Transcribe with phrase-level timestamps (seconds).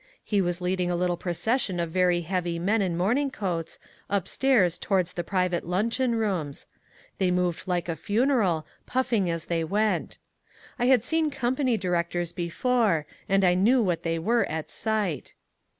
[0.23, 3.77] He was leading a little procession of very heavy men in morning coats,
[4.09, 6.65] upstairs towards the private luncheon rooms.
[7.19, 10.17] They moved like a funeral, puffing as they went.
[10.79, 15.35] I had seen company directors before and I knew what they were at sight.